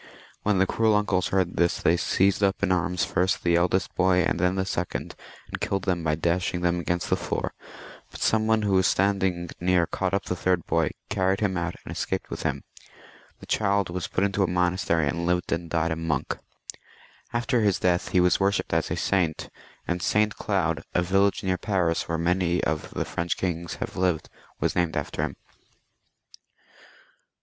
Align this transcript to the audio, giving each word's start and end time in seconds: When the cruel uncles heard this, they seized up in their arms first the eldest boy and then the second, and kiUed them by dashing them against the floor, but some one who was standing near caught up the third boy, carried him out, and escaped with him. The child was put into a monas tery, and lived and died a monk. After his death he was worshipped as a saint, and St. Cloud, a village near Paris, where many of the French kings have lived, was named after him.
When 0.41 0.57
the 0.57 0.65
cruel 0.65 0.95
uncles 0.95 1.27
heard 1.27 1.57
this, 1.57 1.79
they 1.79 1.95
seized 1.95 2.41
up 2.41 2.63
in 2.63 2.69
their 2.69 2.77
arms 2.79 3.05
first 3.05 3.43
the 3.43 3.55
eldest 3.55 3.93
boy 3.93 4.23
and 4.23 4.39
then 4.39 4.55
the 4.55 4.65
second, 4.65 5.13
and 5.47 5.59
kiUed 5.61 5.85
them 5.85 6.03
by 6.03 6.15
dashing 6.15 6.61
them 6.61 6.79
against 6.79 7.11
the 7.11 7.15
floor, 7.15 7.53
but 8.09 8.19
some 8.19 8.47
one 8.47 8.63
who 8.63 8.73
was 8.73 8.87
standing 8.87 9.51
near 9.59 9.85
caught 9.85 10.15
up 10.15 10.23
the 10.25 10.35
third 10.35 10.65
boy, 10.65 10.89
carried 11.09 11.39
him 11.39 11.55
out, 11.55 11.75
and 11.85 11.91
escaped 11.91 12.31
with 12.31 12.41
him. 12.41 12.63
The 13.41 13.45
child 13.45 13.91
was 13.91 14.07
put 14.07 14.23
into 14.23 14.41
a 14.41 14.47
monas 14.47 14.83
tery, 14.87 15.07
and 15.07 15.27
lived 15.27 15.51
and 15.51 15.69
died 15.69 15.91
a 15.91 15.95
monk. 15.95 16.35
After 17.31 17.61
his 17.61 17.77
death 17.77 18.07
he 18.07 18.19
was 18.19 18.39
worshipped 18.39 18.73
as 18.73 18.89
a 18.89 18.95
saint, 18.95 19.49
and 19.87 20.01
St. 20.01 20.35
Cloud, 20.35 20.81
a 20.95 21.03
village 21.03 21.43
near 21.43 21.59
Paris, 21.59 22.07
where 22.09 22.17
many 22.17 22.63
of 22.63 22.89
the 22.89 23.05
French 23.05 23.37
kings 23.37 23.75
have 23.75 23.95
lived, 23.95 24.29
was 24.59 24.75
named 24.75 24.97
after 24.97 25.21
him. 25.21 25.35